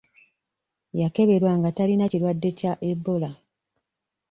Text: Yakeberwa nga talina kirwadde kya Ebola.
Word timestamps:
Yakeberwa 0.99 1.51
nga 1.59 1.69
talina 1.77 2.05
kirwadde 2.11 2.49
kya 2.59 2.71
Ebola. 2.89 3.31